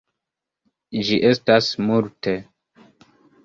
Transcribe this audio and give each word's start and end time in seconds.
Ĝi 1.09 1.19
estas 1.31 1.69
multe. 1.91 2.37